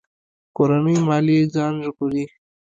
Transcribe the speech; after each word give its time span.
کورنۍ 0.55 0.97
ماليې 1.07 1.41
ځان 1.53 1.73
ژغوري. 1.83 2.25